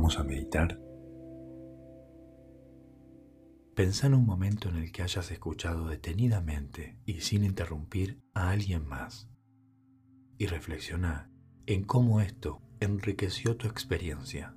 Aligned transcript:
Vamos 0.00 0.18
a 0.18 0.24
meditar. 0.24 0.80
Pensá 3.74 4.06
en 4.06 4.14
un 4.14 4.24
momento 4.24 4.70
en 4.70 4.76
el 4.76 4.92
que 4.92 5.02
hayas 5.02 5.30
escuchado 5.30 5.88
detenidamente 5.88 6.98
y 7.04 7.20
sin 7.20 7.44
interrumpir 7.44 8.18
a 8.32 8.48
alguien 8.48 8.88
más. 8.88 9.28
Y 10.38 10.46
reflexiona 10.46 11.30
en 11.66 11.84
cómo 11.84 12.22
esto 12.22 12.62
enriqueció 12.80 13.58
tu 13.58 13.66
experiencia. 13.66 14.54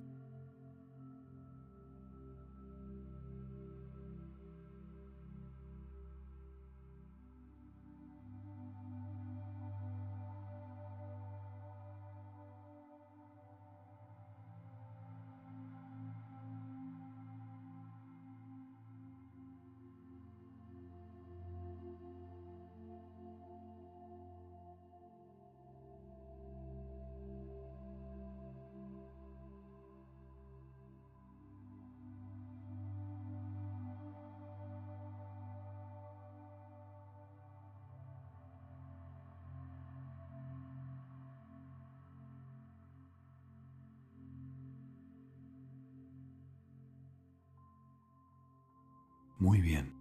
Muy 49.39 49.61
bien. 49.61 49.93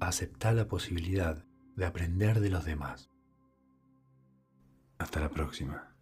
Acepta 0.00 0.52
la 0.52 0.66
posibilidad 0.66 1.44
de 1.76 1.86
aprender 1.86 2.40
de 2.40 2.50
los 2.50 2.64
demás. 2.64 3.10
Hasta 4.98 5.20
la 5.20 5.30
próxima. 5.30 5.94